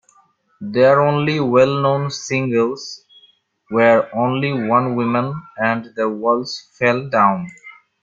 Their 0.61 0.99
only 0.99 1.39
well-known 1.39 2.09
singles 2.09 3.05
were 3.69 4.09
"Only 4.15 4.51
One 4.51 4.95
Woman" 4.95 5.43
and 5.61 5.93
"The 5.95 6.09
Walls 6.09 6.59
Fell 6.79 7.07
Down". 7.07 7.47